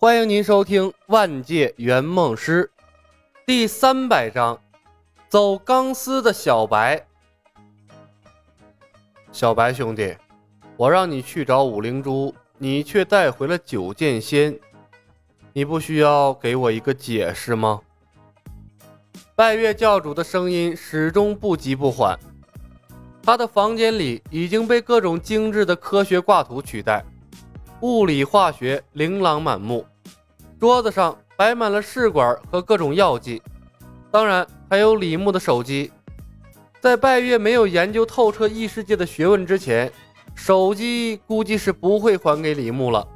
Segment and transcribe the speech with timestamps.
[0.00, 2.70] 欢迎您收听《万界圆梦师》
[3.44, 4.56] 第三百章：
[5.28, 7.04] 走钢丝的小白。
[9.32, 10.16] 小白兄弟，
[10.76, 14.56] 我让你去找五灵珠，你却带回了九剑仙，
[15.52, 17.80] 你不需要给我一个解释吗？
[19.34, 22.16] 拜月教主的声音始终不急不缓。
[23.20, 27.04] 他的房间里已经被各种精致的科学挂图取代。
[27.80, 29.86] 物理化学琳琅满目，
[30.58, 33.40] 桌子上摆满了试管和各种药剂，
[34.10, 35.92] 当然还有李牧的手机。
[36.80, 39.92] 在拜月没有研究透彻异世界的学问之前，
[40.34, 43.06] 手机估计是不会还给李牧了。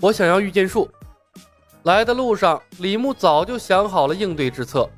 [0.00, 0.88] 我想要御剑术。
[1.82, 4.88] 来的路上，李牧早就想好了应对之策。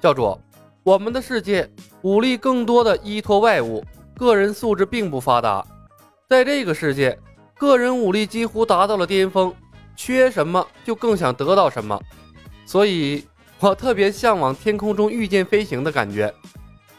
[0.00, 0.38] 教主，
[0.84, 1.68] 我们的世界
[2.02, 3.84] 武力更多的依托外物，
[4.14, 5.66] 个人素质并不发达。
[6.28, 7.18] 在这个世界，
[7.54, 9.50] 个人武力几乎达到了巅峰，
[9.96, 11.98] 缺什么就更想得到什么，
[12.66, 13.24] 所以
[13.58, 16.32] 我特别向往天空中御剑飞行的感觉。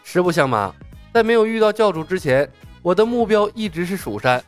[0.03, 0.73] 实不相瞒，
[1.13, 4.44] 在没有遇到教主之前，我的目标一直是蜀山。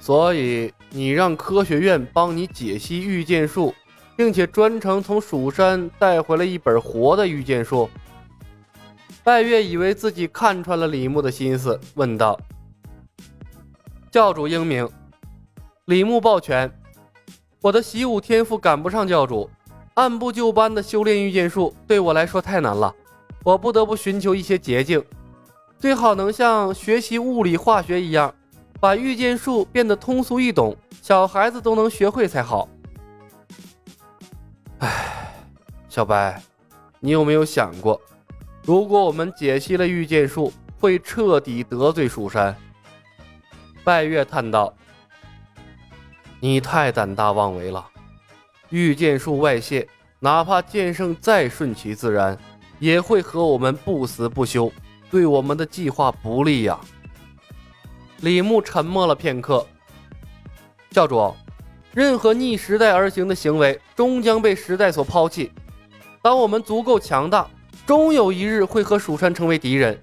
[0.00, 3.72] 所以你让科学院帮你解析御剑术，
[4.16, 7.88] 并且专程从蜀山带回了一本活的御剑术。
[9.22, 12.36] 拜月以为自己看穿了李牧的心思，问道。
[14.14, 14.88] 教主英明，
[15.86, 16.72] 李牧抱拳。
[17.60, 19.50] 我的习武天赋赶不上教主，
[19.94, 22.94] 按部就班的修炼御剑术对我来说太难了，
[23.42, 25.04] 我不得不寻求一些捷径，
[25.80, 28.32] 最好能像学习物理化学一样，
[28.78, 32.68] 把御剑术变得通俗易懂，小孩子都能学会才好。
[34.78, 35.34] 唉，
[35.88, 36.40] 小白，
[37.00, 38.00] 你有没有想过，
[38.62, 42.56] 如果我们解析了御剑术，会彻底得罪蜀山？
[43.84, 44.74] 拜月叹道
[46.40, 47.86] ：“你太胆大妄为了！
[48.70, 49.86] 御剑术外泄，
[50.20, 52.36] 哪怕剑圣再顺其自然，
[52.78, 54.72] 也会和我们不死不休，
[55.10, 56.80] 对我们的计划不利呀。”
[58.22, 59.66] 李牧沉默了片刻。
[60.90, 61.36] 教主，
[61.92, 65.52] 任何逆时代而行的行为，终将被时代所抛弃。
[66.22, 67.46] 当我们足够强大，
[67.84, 70.02] 终有一日会和蜀山成为敌人。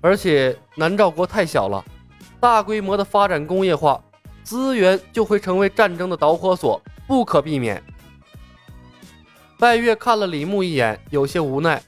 [0.00, 1.84] 而且南诏国太小了。
[2.40, 4.00] 大规模的发展工业化，
[4.42, 7.82] 资源就会成为战争的导火索，不可避免。
[9.58, 11.82] 拜月看了李牧一眼，有些无奈。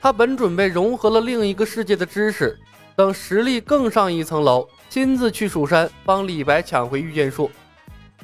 [0.00, 2.58] 他本准备融合了另一个世界的知识，
[2.96, 7.48] 等实力更上一层楼，亲自去蜀山帮李白抢回御剑术。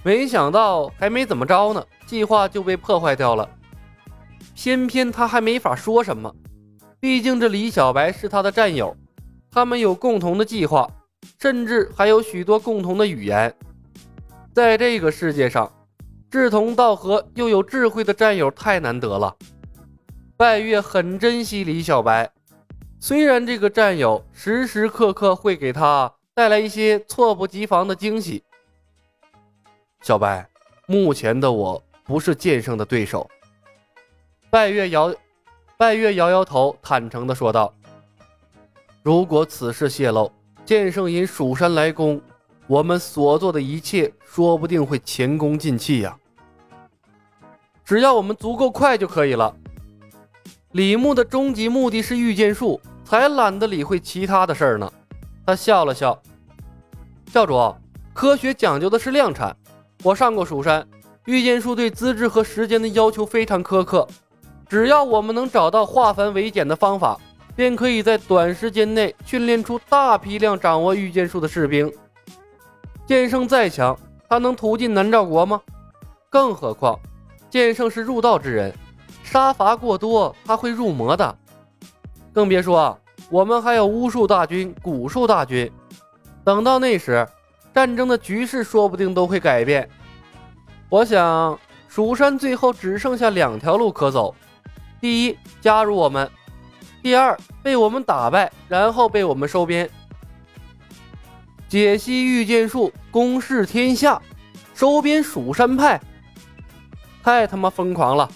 [0.03, 3.49] 没想到还没怎么着呢，计划就被破坏掉了。
[4.55, 6.35] 偏偏他还没法说什么，
[6.99, 8.97] 毕竟这李小白是他的战友，
[9.53, 10.91] 他们有共同的计划。
[11.41, 13.55] 甚至还有许多共同的语言，
[14.53, 15.73] 在这个世界上，
[16.29, 19.37] 志同道合又有智慧的战友太难得了。
[20.37, 22.29] 拜月很珍惜李小白，
[22.99, 28.43] 虽然这个战友时时刻刻会给他带来一些措不及防的惊喜。
[30.03, 30.49] 小白，
[30.87, 33.29] 目前的我不是剑圣的对手。
[34.51, 35.15] 拜月摇，
[35.77, 37.73] 拜月摇摇头，坦诚地说道
[39.05, 40.33] ：“如果此事泄露。”
[40.69, 42.21] 剑圣引蜀山来攻，
[42.67, 46.15] 我们所做的一切说不定会前功尽弃呀。
[47.83, 49.57] 只要我们足够快就可以了。
[50.73, 54.93] 李牧的终极目的是御剑术，才懒得理会其他的事儿呢。
[55.47, 56.21] 他笑了笑，
[57.33, 57.75] 教主，
[58.13, 59.57] 科学讲究的是量产。
[60.03, 60.87] 我上过蜀山，
[61.25, 64.07] 御剑术对资质和时间的要求非常苛刻。
[64.69, 67.19] 只要我们能找到化繁为简的方法。
[67.59, 71.93] 便可以在短时间内训练出大批量掌握御剑术的士兵。
[73.05, 73.99] 剑圣再强，
[74.29, 75.61] 他能屠进南诏国吗？
[76.31, 76.97] 更何况，
[77.51, 78.73] 剑圣是入道之人，
[79.25, 81.37] 杀伐过多，他会入魔的。
[82.33, 82.97] 更别说
[83.29, 85.69] 我们还有巫术大军、蛊术大军。
[86.45, 87.27] 等到那时，
[87.75, 89.91] 战争的局势说不定都会改变。
[90.89, 94.33] 我想，蜀山最后只剩下两条路可走：
[95.01, 96.31] 第一，加入我们。
[97.01, 99.89] 第二，被我们打败，然后被我们收编，
[101.69, 104.21] 解析御剑术，攻势天下，
[104.75, 106.01] 收编蜀山派，
[107.23, 108.29] 太他妈疯狂了！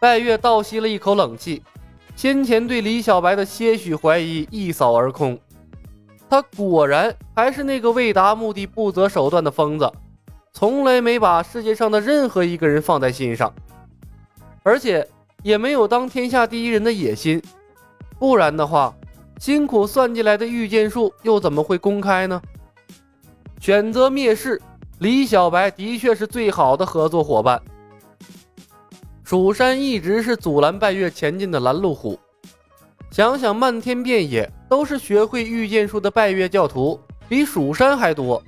[0.00, 1.62] 拜月倒吸了一口冷气，
[2.16, 5.38] 先前对李小白的些许怀疑一扫而空，
[6.28, 9.92] 他果然还是那个为达目的不择手段的疯子，
[10.52, 13.54] 从来没把世界上的任何一个人放在心上，
[14.62, 15.06] 而且。
[15.42, 17.42] 也没有当天下第一人的野心，
[18.18, 18.94] 不然的话，
[19.38, 22.40] 辛苦算计来的御剑术又怎么会公开呢？
[23.60, 24.60] 选择灭世，
[24.98, 27.60] 李小白的确是最好的合作伙伴。
[29.22, 32.18] 蜀山一直是阻拦拜月前进的拦路虎。
[33.10, 38.42] 想想漫天遍野都是学会御剑术的拜月教徒，比蜀山还多，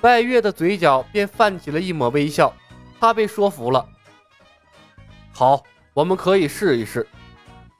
[0.00, 2.52] 拜月的嘴角便泛起了一抹微笑。
[2.98, 3.86] 他被说服了。
[5.32, 5.62] 好，
[5.96, 7.06] 我们可以试一试，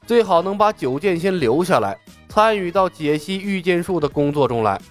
[0.07, 1.95] 最好能把九剑仙留下来，
[2.27, 4.81] 参与到解析御剑术的工作中来。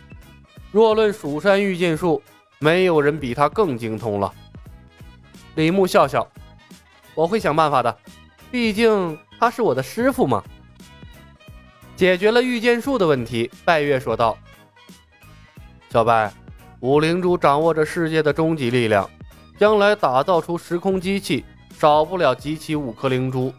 [0.71, 2.23] 若论蜀山御剑术，
[2.61, 4.33] 没有人比他更精通了。
[5.57, 6.25] 李牧笑笑，
[7.17, 7.99] 我会想办法的，
[8.49, 10.41] 毕竟他是我的师傅嘛。
[11.97, 14.39] 解决了御剑术的问题，拜月说道
[15.91, 16.33] ：“小白，
[16.79, 19.11] 五灵珠掌握着世界的终极力量，
[19.59, 21.45] 将来打造出时空机器，
[21.79, 23.53] 少不了集齐五颗灵珠。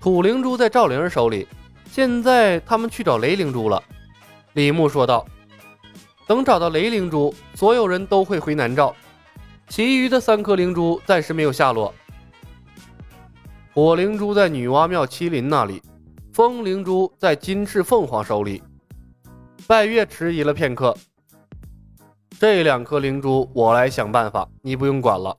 [0.00, 1.48] 土灵珠在赵灵儿手里，
[1.90, 3.82] 现在他们去找雷灵珠了。”
[4.54, 5.26] 李牧说道。
[6.26, 8.94] 等找到雷灵珠，所有人都会回南诏。
[9.68, 11.94] 其余的三颗灵珠暂时没有下落。
[13.72, 15.80] 火灵珠在女娲庙麒麟那里，
[16.32, 18.60] 风灵珠在金翅凤凰手里。
[19.68, 20.96] 拜月迟疑了片刻，
[22.40, 25.36] 这两颗灵珠我来想办法，你不用管了。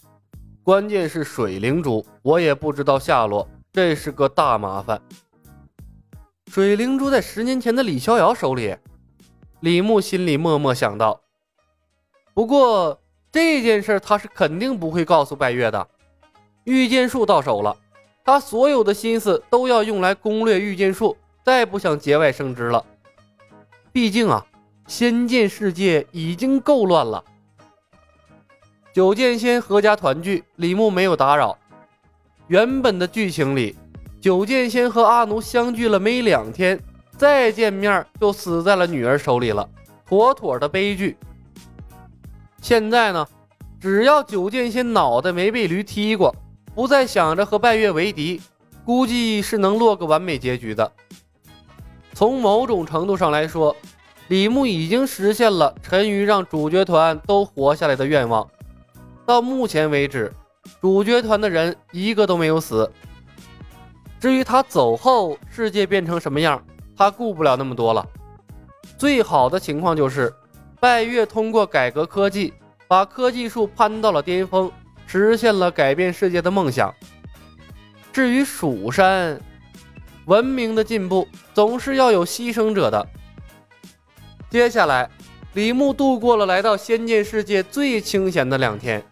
[0.67, 5.01] 关键是水灵珠，我也不知道下落，这是个大麻烦。
[6.51, 8.75] 水灵珠在十年前的李逍遥手里。
[9.61, 11.21] 李牧心里默默想到，
[12.33, 12.99] 不过
[13.31, 15.87] 这件事他是肯定不会告诉拜月的。
[16.65, 17.73] 御剑术到手了，
[18.25, 21.15] 他所有的心思都要用来攻略御剑术，
[21.45, 22.85] 再不想节外生枝了。
[23.93, 24.45] 毕竟啊，
[24.85, 27.23] 仙剑世界已经够乱了。
[28.97, 31.55] 九剑仙合家团聚，李牧没有打扰。
[32.47, 33.75] 原本的剧情里，
[34.19, 36.79] 九剑仙和阿奴相聚了没两天。
[37.15, 39.69] 再见面就死在了女儿手里了，
[40.03, 41.15] 妥妥的悲剧。
[42.59, 43.27] 现在呢，
[43.79, 46.35] 只要九剑仙脑袋没被驴踢过，
[46.73, 48.41] 不再想着和拜月为敌，
[48.83, 50.91] 估计是能落个完美结局的。
[52.13, 53.75] 从某种程度上来说，
[54.29, 58.49] 李牧已经实现了陈鱼让主角团都活下来的愿望。
[59.27, 60.31] 到目前为止，
[60.79, 62.89] 主角团的人一个都没有死。
[64.21, 66.63] 至于他走后世界变成什么样？
[66.95, 68.07] 他顾不了那么多了，
[68.97, 70.33] 最好的情况就是
[70.79, 72.53] 拜月通过改革科技，
[72.87, 74.71] 把科技树攀到了巅峰，
[75.05, 76.95] 实现了改变世界的梦想。
[78.13, 79.37] 至于蜀山，
[80.25, 83.05] 文明的进步总是要有牺牲者的。
[84.49, 85.09] 接下来，
[85.53, 89.03] 李牧度过了来到仙剑世界最清闲的两天，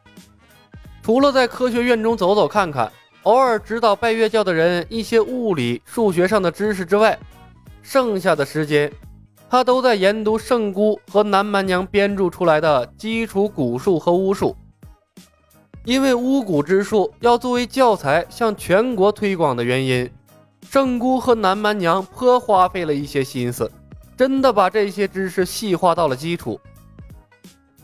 [1.05, 2.91] 除了在科学院中走走看看，
[3.21, 7.15] 偶尔指导拜月教的人一些物理、数学上的知识之外。
[7.83, 8.91] 剩下的时间，
[9.47, 14.57] 他都在研读圣姑和南蛮娘编著出来的基础蛊术和巫术。
[15.83, 20.09] 因为巫蛊之术要作为教材向全国推广的原因，
[20.67, 23.71] 圣姑和南蛮娘颇花费了一些心思，
[24.17, 26.59] 真的把这些知识细化到了基础。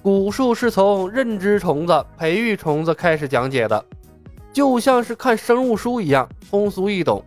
[0.04, 3.86] 蛊术是从认知虫子、培育虫子开始讲解的，
[4.52, 7.24] 就像是看生物书一样通俗易懂。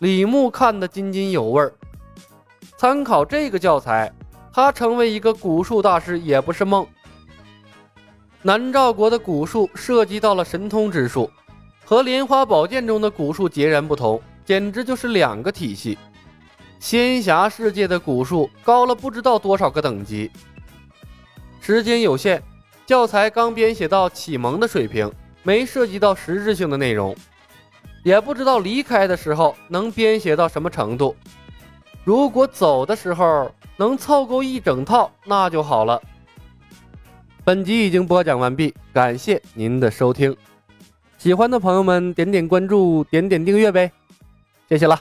[0.00, 1.72] 李牧看得津津有味儿。
[2.76, 4.12] 参考这个教材，
[4.52, 6.86] 他成为一个蛊术大师也不是梦。
[8.42, 11.30] 南诏国的蛊术涉及到了神通之术，
[11.82, 15.96] 和莲花宝剑中的蛊术截然不同，简直就是两个体系。
[16.78, 20.30] 仙侠世界的蛊术高了不知道多少个等级。
[21.64, 22.42] 时间有限，
[22.84, 25.08] 教材刚编写到启蒙的水平，
[25.44, 27.14] 没涉及到实质性的内容，
[28.02, 31.14] 也不知道离开的时候能编写到什么程度。
[32.02, 36.02] 如果走的时候能凑够一整套，那就好了。
[37.44, 40.36] 本集已经播讲完毕，感谢您的收听。
[41.16, 43.92] 喜欢的朋友们点点关注，点点订阅呗，
[44.68, 45.00] 谢谢了。